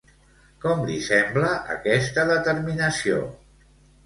Com 0.63 0.79
li 0.87 0.95
sembla 1.07 1.51
aquesta 1.75 2.25
determinació? 2.31 3.21